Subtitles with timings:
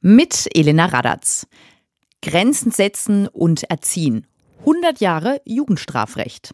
[0.00, 1.48] Mit Elena Radatz.
[2.22, 4.28] Grenzen setzen und erziehen.
[4.60, 6.52] 100 Jahre Jugendstrafrecht.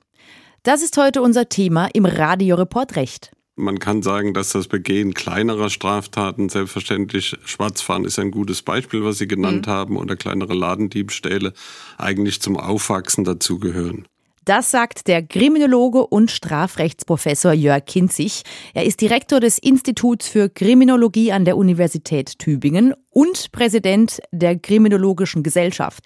[0.63, 3.33] Das ist heute unser Thema im Radioreport Recht.
[3.55, 9.19] Man kann sagen, dass das Begehen kleinerer Straftaten, selbstverständlich Schwarzfahren ist ein gutes Beispiel, was
[9.19, 9.71] Sie genannt mhm.
[9.71, 11.53] haben, oder kleinere Ladendiebstähle
[11.99, 14.09] eigentlich zum Aufwachsen dazugehören.
[14.45, 18.43] Das sagt der Kriminologe und Strafrechtsprofessor Jörg Kinzig.
[18.75, 25.43] Er ist Direktor des Instituts für Kriminologie an der Universität Tübingen und Präsident der Kriminologischen
[25.43, 26.05] Gesellschaft.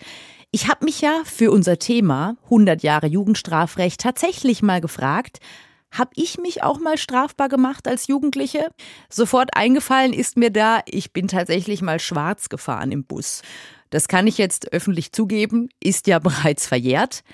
[0.52, 5.38] Ich habe mich ja für unser Thema 100 Jahre Jugendstrafrecht tatsächlich mal gefragt,
[5.90, 8.68] habe ich mich auch mal strafbar gemacht als Jugendliche?
[9.08, 13.42] Sofort eingefallen ist mir da, ich bin tatsächlich mal schwarz gefahren im Bus.
[13.90, 17.24] Das kann ich jetzt öffentlich zugeben, ist ja bereits verjährt.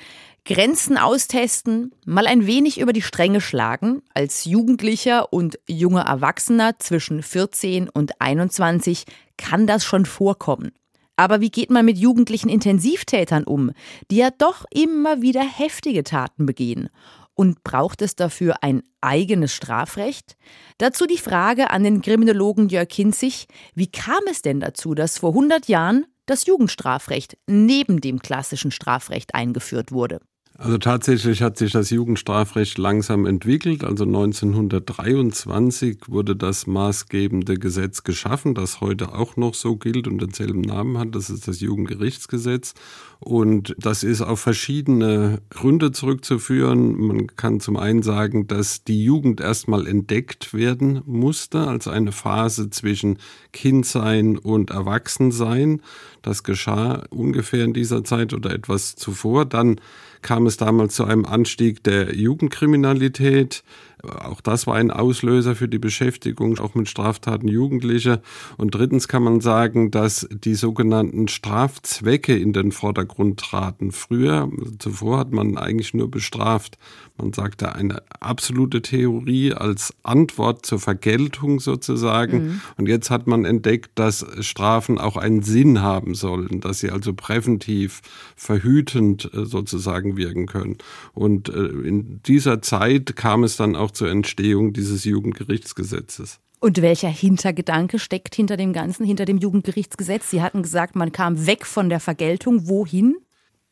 [0.46, 7.22] Grenzen austesten, mal ein wenig über die Stränge schlagen, als Jugendlicher und junger Erwachsener zwischen
[7.22, 9.04] 14 und 21
[9.38, 10.72] kann das schon vorkommen.
[11.16, 13.72] Aber wie geht man mit jugendlichen Intensivtätern um,
[14.10, 16.90] die ja doch immer wieder heftige Taten begehen?
[17.32, 20.36] Und braucht es dafür ein eigenes Strafrecht?
[20.76, 25.30] Dazu die Frage an den Kriminologen Jörg Kinzig, wie kam es denn dazu, dass vor
[25.30, 30.20] 100 Jahren das Jugendstrafrecht neben dem klassischen Strafrecht eingeführt wurde?
[30.56, 33.82] Also tatsächlich hat sich das Jugendstrafrecht langsam entwickelt.
[33.82, 40.60] Also 1923 wurde das maßgebende Gesetz geschaffen, das heute auch noch so gilt und denselben
[40.60, 41.16] Namen hat.
[41.16, 42.74] Das ist das Jugendgerichtsgesetz.
[43.18, 47.00] Und das ist auf verschiedene Gründe zurückzuführen.
[47.04, 52.70] Man kann zum einen sagen, dass die Jugend erstmal entdeckt werden musste als eine Phase
[52.70, 53.18] zwischen
[53.52, 55.82] Kindsein und Erwachsensein.
[56.22, 59.46] Das geschah ungefähr in dieser Zeit oder etwas zuvor.
[59.46, 59.80] Dann
[60.24, 63.62] kam es damals zu einem Anstieg der Jugendkriminalität.
[64.04, 68.20] Auch das war ein Auslöser für die Beschäftigung, auch mit Straftaten Jugendlicher.
[68.56, 73.92] Und drittens kann man sagen, dass die sogenannten Strafzwecke in den Vordergrund traten.
[73.92, 76.78] Früher, zuvor hat man eigentlich nur bestraft.
[77.16, 82.44] Man sagte eine absolute Theorie als Antwort zur Vergeltung sozusagen.
[82.44, 82.60] Mhm.
[82.76, 87.14] Und jetzt hat man entdeckt, dass Strafen auch einen Sinn haben sollen, dass sie also
[87.14, 88.02] präventiv,
[88.34, 90.78] verhütend äh, sozusagen wirken können.
[91.12, 96.40] Und äh, in dieser Zeit kam es dann auch zur Entstehung dieses Jugendgerichtsgesetzes.
[96.60, 100.30] Und welcher Hintergedanke steckt hinter dem Ganzen, hinter dem Jugendgerichtsgesetz?
[100.30, 102.68] Sie hatten gesagt, man kam weg von der Vergeltung.
[102.68, 103.16] Wohin?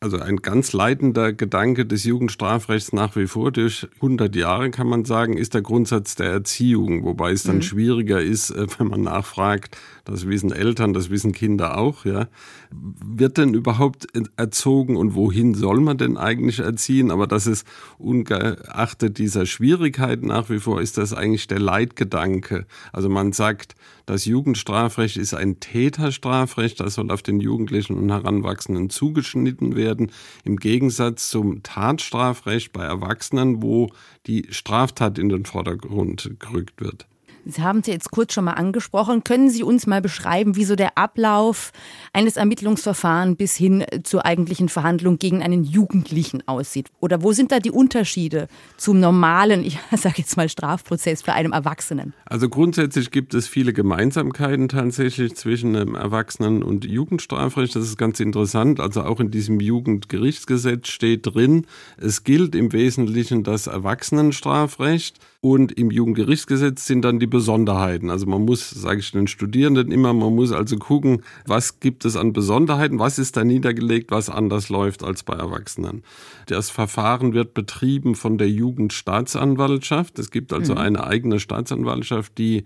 [0.03, 5.05] Also ein ganz leitender Gedanke des Jugendstrafrechts nach wie vor durch 100 Jahre, kann man
[5.05, 7.61] sagen, ist der Grundsatz der Erziehung, wobei es dann mhm.
[7.61, 12.27] schwieriger ist, äh, wenn man nachfragt, das wissen Eltern, das wissen Kinder auch, ja.
[12.69, 17.09] Wird denn überhaupt erzogen und wohin soll man denn eigentlich erziehen?
[17.09, 17.65] Aber das ist
[17.97, 22.65] ungeachtet dieser Schwierigkeit nach wie vor, ist das eigentlich der Leitgedanke.
[22.91, 23.75] Also man sagt,
[24.05, 30.11] das Jugendstrafrecht ist ein Täterstrafrecht, das soll auf den Jugendlichen und Heranwachsenden zugeschnitten werden,
[30.43, 33.89] im Gegensatz zum Tatstrafrecht bei Erwachsenen, wo
[34.27, 37.07] die Straftat in den Vordergrund gerückt wird.
[37.45, 39.23] Sie haben es jetzt kurz schon mal angesprochen.
[39.23, 41.71] Können Sie uns mal beschreiben, wie so der Ablauf
[42.13, 46.89] eines Ermittlungsverfahrens bis hin zur eigentlichen Verhandlung gegen einen Jugendlichen aussieht?
[46.99, 51.51] Oder wo sind da die Unterschiede zum normalen, ich sage jetzt mal Strafprozess für einen
[51.51, 52.13] Erwachsenen?
[52.25, 57.75] Also grundsätzlich gibt es viele Gemeinsamkeiten tatsächlich zwischen einem Erwachsenen- und Jugendstrafrecht.
[57.75, 58.79] Das ist ganz interessant.
[58.79, 61.67] Also auch in diesem Jugendgerichtsgesetz steht drin,
[61.97, 68.09] es gilt im Wesentlichen das Erwachsenenstrafrecht und im Jugendgerichtsgesetz sind dann die Besonderheiten.
[68.09, 72.15] Also man muss, sage ich den Studierenden immer, man muss also gucken, was gibt es
[72.15, 76.03] an Besonderheiten, was ist da niedergelegt, was anders läuft als bei Erwachsenen.
[76.45, 80.17] Das Verfahren wird betrieben von der Jugendstaatsanwaltschaft.
[80.17, 80.79] Es gibt also mhm.
[80.79, 82.63] eine eigene Staatsanwaltschaft, die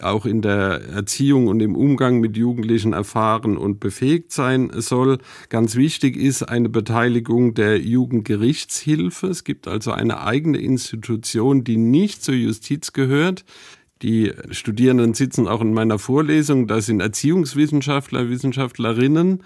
[0.00, 5.18] auch in der Erziehung und im Umgang mit Jugendlichen erfahren und befähigt sein soll.
[5.48, 9.28] Ganz wichtig ist eine Beteiligung der Jugendgerichtshilfe.
[9.28, 13.44] Es gibt also eine eigene Institution, die nicht zur Justiz gehört.
[14.02, 16.66] Die Studierenden sitzen auch in meiner Vorlesung.
[16.66, 19.42] Da sind Erziehungswissenschaftler, Wissenschaftlerinnen,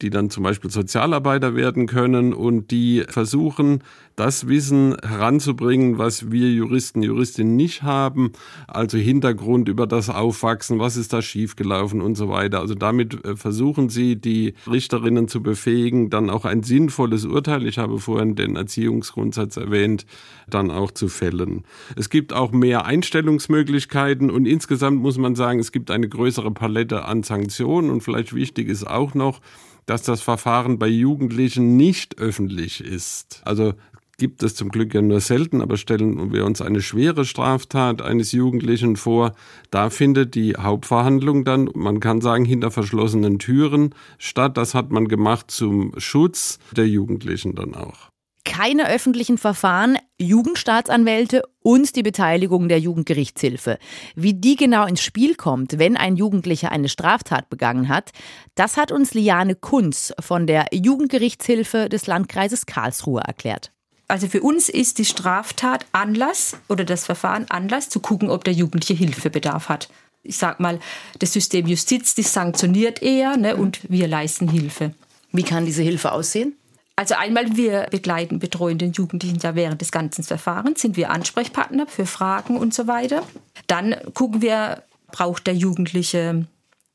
[0.00, 3.82] die dann zum Beispiel Sozialarbeiter werden können und die versuchen,
[4.16, 8.32] das Wissen heranzubringen, was wir Juristen, Juristinnen nicht haben.
[8.66, 12.60] Also Hintergrund über das Aufwachsen, was ist da schiefgelaufen und so weiter.
[12.60, 17.78] Also damit äh, versuchen sie, die Richterinnen zu befähigen, dann auch ein sinnvolles Urteil, ich
[17.78, 20.04] habe vorhin den Erziehungsgrundsatz erwähnt,
[20.48, 21.64] dann auch zu fällen.
[21.96, 23.91] Es gibt auch mehr Einstellungsmöglichkeiten
[24.30, 28.68] und insgesamt muss man sagen, es gibt eine größere Palette an Sanktionen und vielleicht wichtig
[28.68, 29.40] ist auch noch,
[29.86, 33.42] dass das Verfahren bei Jugendlichen nicht öffentlich ist.
[33.44, 33.74] Also
[34.18, 38.32] gibt es zum Glück ja nur selten, aber stellen wir uns eine schwere Straftat eines
[38.32, 39.34] Jugendlichen vor,
[39.70, 44.56] da findet die Hauptverhandlung dann, man kann sagen, hinter verschlossenen Türen statt.
[44.56, 48.12] Das hat man gemacht zum Schutz der Jugendlichen dann auch
[48.44, 53.78] keine öffentlichen Verfahren, Jugendstaatsanwälte und die Beteiligung der Jugendgerichtshilfe.
[54.14, 58.12] Wie die genau ins Spiel kommt, wenn ein Jugendlicher eine Straftat begangen hat,
[58.54, 63.72] das hat uns Liane Kunz von der Jugendgerichtshilfe des Landkreises Karlsruhe erklärt.
[64.08, 68.52] Also für uns ist die Straftat Anlass oder das Verfahren Anlass zu gucken, ob der
[68.52, 69.88] Jugendliche Hilfebedarf hat.
[70.22, 70.78] Ich sag mal,
[71.18, 74.94] das System Justiz, das sanktioniert eher ne, und wir leisten Hilfe.
[75.32, 76.54] Wie kann diese Hilfe aussehen?
[77.02, 81.88] Also einmal, wir begleiten, betreuen den Jugendlichen ja während des ganzen Verfahrens, sind wir Ansprechpartner
[81.88, 83.24] für Fragen und so weiter.
[83.66, 86.46] Dann gucken wir, braucht der Jugendliche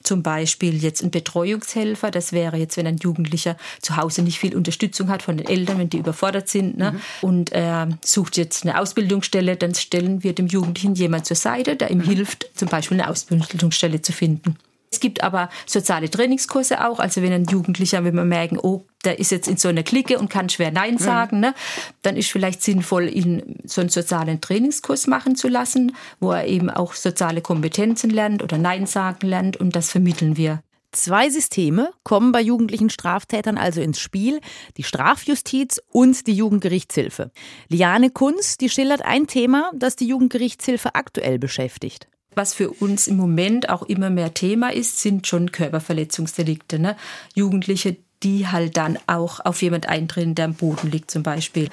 [0.01, 2.09] zum Beispiel jetzt einen Betreuungshelfer.
[2.09, 5.77] Das wäre jetzt, wenn ein Jugendlicher zu Hause nicht viel Unterstützung hat von den Eltern,
[5.77, 6.94] wenn die überfordert sind ne?
[6.94, 7.00] Mhm.
[7.27, 11.92] und er sucht jetzt eine Ausbildungsstelle, dann stellen wir dem Jugendlichen jemand zur Seite, der
[11.92, 12.04] ihm mhm.
[12.04, 14.56] hilft, zum Beispiel eine Ausbildungsstelle zu finden.
[14.89, 17.00] Es gibt aber soziale Trainingskurse auch.
[17.00, 20.17] Also wenn ein Jugendlicher, wenn wir merken, oh, der ist jetzt in so einer Clique
[20.17, 20.99] und kann schwer Nein mhm.
[20.99, 21.53] sagen, ne,
[22.01, 26.69] dann ist vielleicht sinnvoll, ihn so einen sozialen Trainingskurs machen zu lassen, wo er eben
[26.69, 30.61] auch soziale Kompetenzen lernt oder Nein sagen lernt und das vermitteln wir.
[30.94, 34.39] Zwei Systeme kommen bei jugendlichen Straftätern also ins Spiel,
[34.77, 37.31] die Strafjustiz und die Jugendgerichtshilfe.
[37.67, 42.07] Liane Kunz, die schildert ein Thema, das die Jugendgerichtshilfe aktuell beschäftigt
[42.38, 46.79] was für uns im Moment auch immer mehr Thema ist, sind schon Körperverletzungsdelikte.
[46.79, 46.95] Ne?
[47.33, 51.69] Jugendliche, die halt dann auch auf jemand eintreten, der am Boden liegt zum Beispiel.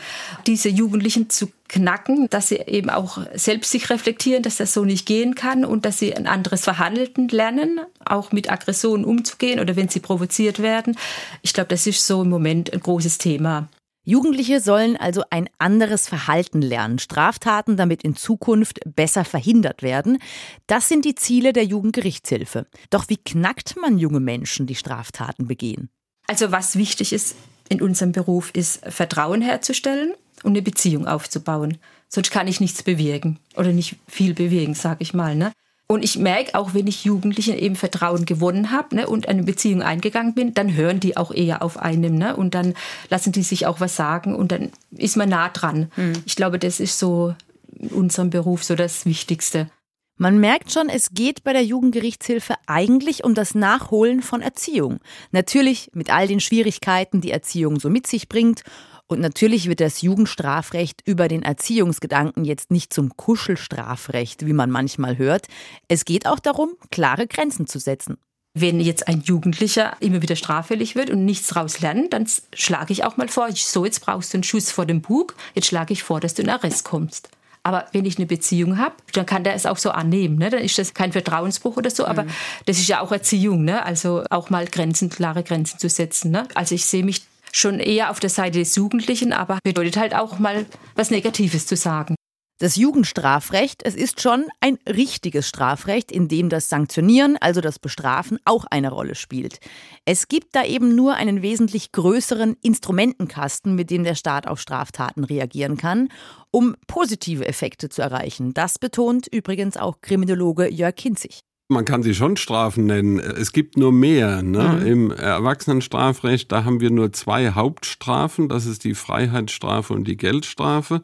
[0.46, 5.06] Diese Jugendlichen zu knacken, dass sie eben auch selbst sich reflektieren, dass das so nicht
[5.06, 9.88] gehen kann und dass sie ein anderes Verhalten lernen, auch mit Aggressionen umzugehen oder wenn
[9.88, 10.96] sie provoziert werden.
[11.42, 13.68] Ich glaube, das ist so im Moment ein großes Thema.
[14.06, 20.18] Jugendliche sollen also ein anderes Verhalten lernen, Straftaten damit in Zukunft besser verhindert werden.
[20.66, 22.66] Das sind die Ziele der Jugendgerichtshilfe.
[22.90, 25.88] Doch wie knackt man junge Menschen, die Straftaten begehen?
[26.26, 27.36] Also was wichtig ist
[27.68, 31.78] in unserem Beruf, ist Vertrauen herzustellen und eine Beziehung aufzubauen.
[32.08, 35.34] Sonst kann ich nichts bewirken oder nicht viel bewegen, sage ich mal.
[35.34, 35.52] Ne?
[35.86, 39.82] Und ich merke auch, wenn ich Jugendlichen eben Vertrauen gewonnen habe ne, und eine Beziehung
[39.82, 42.74] eingegangen bin, dann hören die auch eher auf einem ne, und dann
[43.10, 45.90] lassen die sich auch was sagen und dann ist man nah dran.
[45.96, 46.14] Mhm.
[46.24, 47.34] Ich glaube, das ist so
[47.78, 49.68] in unserem Beruf so das Wichtigste.
[50.16, 55.00] Man merkt schon, es geht bei der Jugendgerichtshilfe eigentlich um das Nachholen von Erziehung.
[55.32, 58.62] Natürlich mit all den Schwierigkeiten, die Erziehung so mit sich bringt
[59.06, 65.18] und natürlich wird das Jugendstrafrecht über den Erziehungsgedanken jetzt nicht zum Kuschelstrafrecht, wie man manchmal
[65.18, 65.48] hört.
[65.88, 68.16] Es geht auch darum, klare Grenzen zu setzen.
[68.56, 73.02] Wenn jetzt ein Jugendlicher immer wieder straffällig wird und nichts daraus lernt, dann schlage ich
[73.02, 76.04] auch mal vor, so jetzt brauchst du einen Schuss vor dem Bug, jetzt schlage ich
[76.04, 77.30] vor, dass du in Arrest kommst.
[77.64, 80.36] Aber wenn ich eine Beziehung habe, dann kann der es auch so annehmen.
[80.36, 80.50] Ne?
[80.50, 82.04] Dann ist das kein Vertrauensbruch oder so.
[82.04, 82.30] Aber mhm.
[82.66, 83.64] das ist ja auch Erziehung.
[83.64, 83.84] Ne?
[83.84, 86.30] Also auch mal Grenzen, klare Grenzen zu setzen.
[86.30, 86.46] Ne?
[86.54, 87.22] Also ich sehe mich
[87.52, 91.76] schon eher auf der Seite des Jugendlichen, aber bedeutet halt auch mal was Negatives zu
[91.76, 92.16] sagen.
[92.64, 98.38] Das Jugendstrafrecht, es ist schon ein richtiges Strafrecht, in dem das Sanktionieren, also das Bestrafen,
[98.46, 99.60] auch eine Rolle spielt.
[100.06, 105.24] Es gibt da eben nur einen wesentlich größeren Instrumentenkasten, mit dem der Staat auf Straftaten
[105.24, 106.08] reagieren kann,
[106.52, 108.54] um positive Effekte zu erreichen.
[108.54, 111.40] Das betont übrigens auch Kriminologe Jörg Kinzig.
[111.68, 113.18] Man kann sie schon Strafen nennen.
[113.18, 114.42] Es gibt nur mehr.
[114.42, 114.80] Ne?
[114.80, 114.86] Mhm.
[114.86, 118.48] Im Erwachsenenstrafrecht, da haben wir nur zwei Hauptstrafen.
[118.48, 121.02] Das ist die Freiheitsstrafe und die Geldstrafe.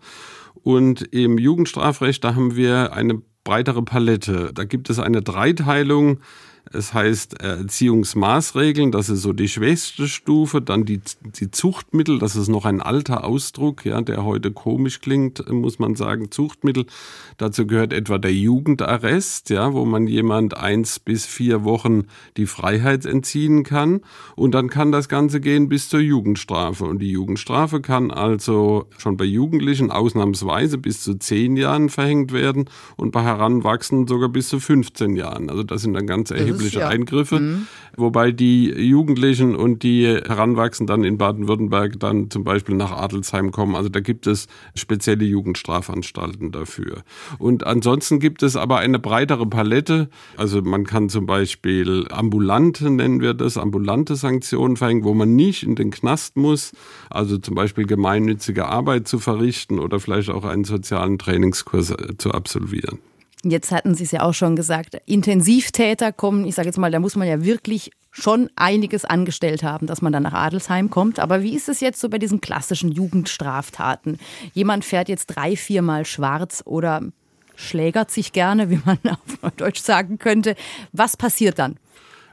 [0.54, 4.52] Und im Jugendstrafrecht, da haben wir eine breitere Palette.
[4.54, 6.21] Da gibt es eine Dreiteilung
[6.72, 10.62] es heißt äh, Erziehungsmaßregeln, das ist so die schwächste Stufe.
[10.62, 15.50] Dann die, die Zuchtmittel, das ist noch ein alter Ausdruck, ja, der heute komisch klingt,
[15.50, 16.30] muss man sagen.
[16.30, 16.86] Zuchtmittel,
[17.38, 22.04] dazu gehört etwa der Jugendarrest, ja, wo man jemand eins bis vier Wochen
[22.36, 24.02] die Freiheit entziehen kann.
[24.36, 26.84] Und dann kann das Ganze gehen bis zur Jugendstrafe.
[26.84, 32.66] Und die Jugendstrafe kann also schon bei Jugendlichen ausnahmsweise bis zu zehn Jahren verhängt werden
[32.96, 35.50] und bei Heranwachsenden sogar bis zu 15 Jahren.
[35.50, 36.88] Also das sind dann ganz erhebliche erhebliche ja.
[36.88, 37.66] Eingriffe, mhm.
[37.96, 43.74] wobei die Jugendlichen und die Heranwachsenden dann in Baden-Württemberg dann zum Beispiel nach Adelsheim kommen.
[43.74, 47.02] Also da gibt es spezielle Jugendstrafanstalten dafür.
[47.38, 50.08] Und ansonsten gibt es aber eine breitere Palette.
[50.36, 55.62] Also man kann zum Beispiel ambulante, nennen wir das, ambulante Sanktionen verhängen, wo man nicht
[55.62, 56.72] in den Knast muss.
[57.08, 62.32] Also zum Beispiel gemeinnützige Arbeit zu verrichten oder vielleicht auch einen sozialen Trainingskurs äh, zu
[62.32, 62.98] absolvieren.
[63.42, 67.00] Jetzt hatten Sie es ja auch schon gesagt, Intensivtäter kommen, ich sage jetzt mal, da
[67.00, 71.18] muss man ja wirklich schon einiges angestellt haben, dass man dann nach Adelsheim kommt.
[71.18, 74.18] Aber wie ist es jetzt so bei diesen klassischen Jugendstraftaten?
[74.52, 77.02] Jemand fährt jetzt drei, viermal schwarz oder
[77.56, 78.99] schlägert sich gerne, wie man
[79.42, 80.54] auf Deutsch sagen könnte.
[80.92, 81.76] Was passiert dann?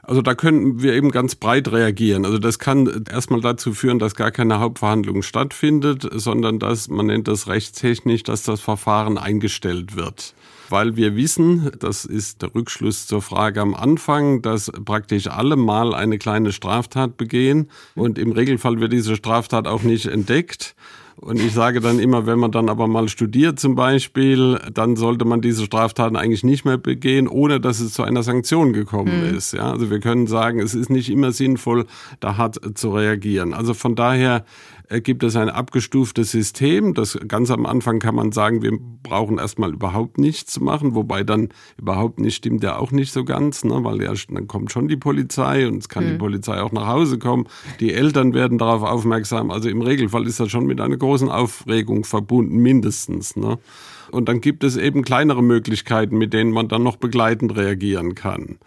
[0.02, 2.24] Also da können wir eben ganz breit reagieren.
[2.24, 7.28] Also das kann erstmal dazu führen, dass gar keine Hauptverhandlung stattfindet, sondern dass, man nennt
[7.28, 10.34] das rechtstechnisch, dass das Verfahren eingestellt wird
[10.68, 15.94] weil wir wissen, das ist der Rückschluss zur Frage am Anfang, dass praktisch alle mal
[15.94, 20.74] eine kleine Straftat begehen und im Regelfall wird diese Straftat auch nicht entdeckt.
[21.20, 25.24] Und ich sage dann immer, wenn man dann aber mal studiert zum Beispiel, dann sollte
[25.24, 29.36] man diese Straftaten eigentlich nicht mehr begehen, ohne dass es zu einer Sanktion gekommen mhm.
[29.36, 29.52] ist.
[29.52, 31.86] Ja, also wir können sagen, es ist nicht immer sinnvoll,
[32.20, 33.52] da hart zu reagieren.
[33.52, 34.44] Also von daher
[34.88, 36.94] gibt es ein abgestuftes System.
[36.94, 41.22] Das ganz am Anfang kann man sagen, wir brauchen erstmal überhaupt nichts zu machen, wobei
[41.24, 43.84] dann überhaupt nicht stimmt ja auch nicht so ganz, ne?
[43.84, 46.12] weil ja dann kommt schon die Polizei und es kann mhm.
[46.12, 47.46] die Polizei auch nach Hause kommen.
[47.80, 49.50] Die Eltern werden darauf aufmerksam.
[49.50, 53.36] Also im Regelfall ist das schon mit einer großen Aufregung verbunden, mindestens.
[53.36, 53.58] Ne?
[54.10, 58.58] Und dann gibt es eben kleinere Möglichkeiten, mit denen man dann noch begleitend reagieren kann.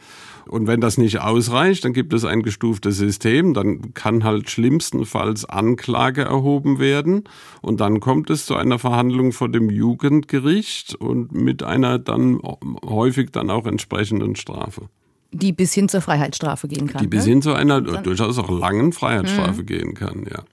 [0.48, 5.46] Und wenn das nicht ausreicht, dann gibt es ein gestuftes System, dann kann halt schlimmstenfalls
[5.46, 7.24] Anklage erhoben werden
[7.62, 12.40] und dann kommt es zu einer Verhandlung vor dem Jugendgericht und mit einer dann
[12.86, 14.90] häufig dann auch entsprechenden Strafe.
[15.34, 17.02] Die bis hin zur Freiheitsstrafe gehen kann.
[17.02, 17.32] Die bis ne?
[17.32, 19.66] hin zu einer durchaus auch langen Freiheitsstrafe mhm.
[19.66, 20.44] gehen kann, ja.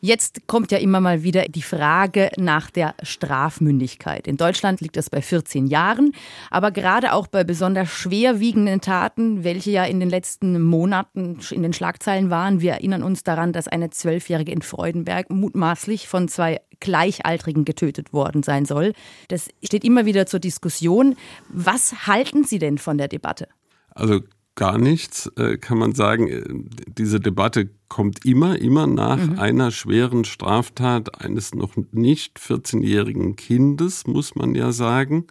[0.00, 4.28] Jetzt kommt ja immer mal wieder die Frage nach der Strafmündigkeit.
[4.28, 6.12] In Deutschland liegt das bei 14 Jahren,
[6.50, 11.72] aber gerade auch bei besonders schwerwiegenden Taten, welche ja in den letzten Monaten in den
[11.72, 12.60] Schlagzeilen waren.
[12.60, 18.44] Wir erinnern uns daran, dass eine Zwölfjährige in Freudenberg mutmaßlich von zwei Gleichaltrigen getötet worden
[18.44, 18.92] sein soll.
[19.26, 21.16] Das steht immer wieder zur Diskussion.
[21.48, 23.48] Was halten Sie denn von der Debatte?
[23.96, 24.20] Also
[24.58, 26.28] gar nichts, äh, kann man sagen.
[26.28, 26.42] Äh,
[26.88, 29.38] diese Debatte kommt immer, immer nach mhm.
[29.38, 35.28] einer schweren Straftat eines noch nicht 14-jährigen Kindes, muss man ja sagen.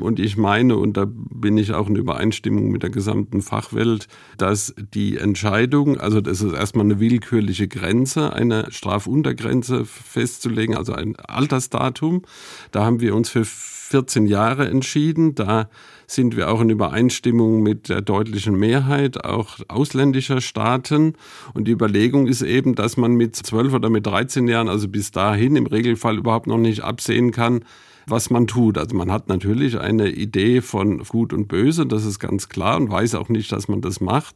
[0.00, 4.74] Und ich meine, und da bin ich auch in Übereinstimmung mit der gesamten Fachwelt, dass
[4.94, 12.22] die Entscheidung, also das ist erstmal eine willkürliche Grenze, eine Strafuntergrenze festzulegen, also ein Altersdatum.
[12.70, 15.34] Da haben wir uns für 14 Jahre entschieden.
[15.34, 15.68] Da
[16.06, 21.14] sind wir auch in Übereinstimmung mit der deutlichen Mehrheit auch ausländischer Staaten.
[21.54, 25.10] Und die Überlegung ist eben, dass man mit 12 oder mit 13 Jahren, also bis
[25.10, 27.64] dahin im Regelfall überhaupt noch nicht absehen kann,
[28.10, 28.78] was man tut.
[28.78, 32.90] Also man hat natürlich eine Idee von Gut und Böse, das ist ganz klar und
[32.90, 34.34] weiß auch nicht, dass man das macht.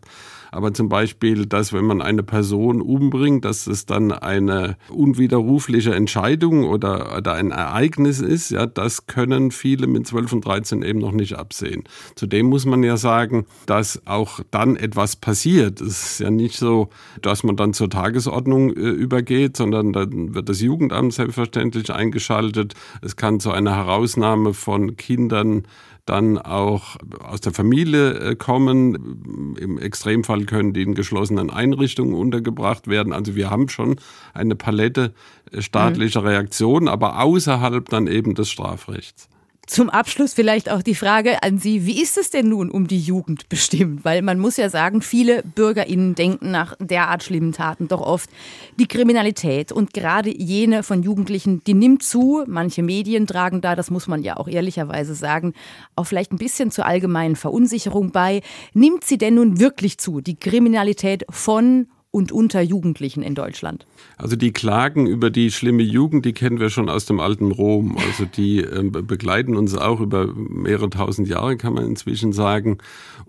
[0.54, 6.62] Aber zum Beispiel, dass wenn man eine Person umbringt, dass es dann eine unwiderrufliche Entscheidung
[6.62, 11.10] oder, oder ein Ereignis ist, ja, das können viele mit 12 und 13 eben noch
[11.10, 11.82] nicht absehen.
[12.14, 15.80] Zudem muss man ja sagen, dass auch dann etwas passiert.
[15.80, 16.88] Es ist ja nicht so,
[17.20, 22.74] dass man dann zur Tagesordnung äh, übergeht, sondern dann wird das Jugendamt selbstverständlich eingeschaltet.
[23.02, 25.64] Es kann zu einer Herausnahme von Kindern
[26.06, 29.54] dann auch aus der Familie äh, kommen.
[29.58, 33.12] Im Extremfall können die in geschlossenen Einrichtungen untergebracht werden.
[33.12, 33.96] Also wir haben schon
[34.34, 35.14] eine Palette
[35.50, 36.28] äh, staatlicher mhm.
[36.28, 39.28] Reaktionen, aber außerhalb dann eben des Strafrechts.
[39.66, 43.00] Zum Abschluss vielleicht auch die Frage an Sie, wie ist es denn nun um die
[43.00, 44.04] Jugend bestimmt?
[44.04, 48.28] Weil man muss ja sagen, viele BürgerInnen denken nach derart schlimmen Taten doch oft,
[48.78, 52.44] die Kriminalität und gerade jene von Jugendlichen, die nimmt zu.
[52.46, 55.54] Manche Medien tragen da, das muss man ja auch ehrlicherweise sagen,
[55.96, 58.42] auch vielleicht ein bisschen zur allgemeinen Verunsicherung bei.
[58.74, 63.86] Nimmt sie denn nun wirklich zu, die Kriminalität von und unter Jugendlichen in Deutschland?
[64.16, 67.98] Also die Klagen über die schlimme Jugend, die kennen wir schon aus dem alten Rom.
[67.98, 72.78] Also die äh, begleiten uns auch über mehrere tausend Jahre, kann man inzwischen sagen.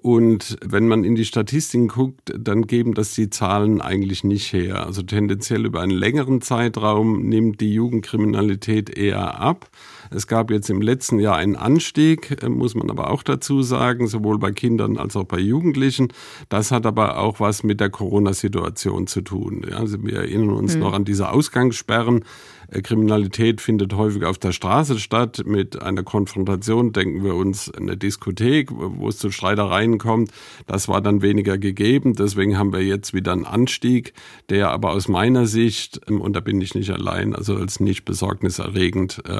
[0.03, 4.85] Und wenn man in die Statistiken guckt, dann geben das die Zahlen eigentlich nicht her.
[4.85, 9.67] Also tendenziell über einen längeren Zeitraum nimmt die Jugendkriminalität eher ab.
[10.11, 14.07] Es gab jetzt im letzten Jahr einen Anstieg, äh, muss man aber auch dazu sagen,
[14.07, 16.09] sowohl bei Kindern als auch bei Jugendlichen.
[16.49, 19.65] Das hat aber auch was mit der Corona-Situation zu tun.
[19.73, 20.81] Also wir erinnern uns mhm.
[20.81, 22.23] noch an diese Ausgangssperren.
[22.69, 25.43] Äh, Kriminalität findet häufig auf der Straße statt.
[25.45, 30.31] Mit einer Konfrontation denken wir uns eine Diskothek, wo es zu Streitereien kommt.
[30.67, 32.13] Das war dann weniger gegeben.
[32.13, 34.13] Deswegen haben wir jetzt wieder einen Anstieg,
[34.49, 38.05] der aber aus meiner Sicht, ähm, und da bin ich nicht allein, also als nicht
[38.05, 39.33] besorgniserregend äh,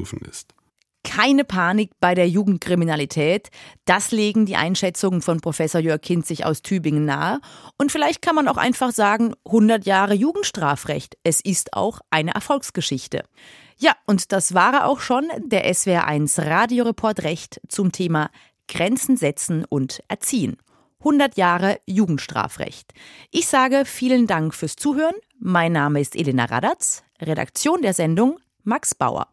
[0.00, 0.54] einzustufen ist.
[1.02, 3.48] Keine Panik bei der Jugendkriminalität.
[3.86, 7.40] Das legen die Einschätzungen von Professor Jörg Kinzig aus Tübingen nahe.
[7.78, 11.16] Und vielleicht kann man auch einfach sagen, 100 Jahre Jugendstrafrecht.
[11.24, 13.24] Es ist auch eine Erfolgsgeschichte.
[13.78, 18.30] Ja, und das war auch schon der SWR1 Radioreport Recht zum Thema
[18.68, 20.58] Grenzen setzen und erziehen.
[20.98, 22.92] 100 Jahre Jugendstrafrecht.
[23.30, 25.14] Ich sage vielen Dank fürs Zuhören.
[25.38, 29.28] Mein Name ist Elena Radatz, Redaktion der Sendung Max Bauer.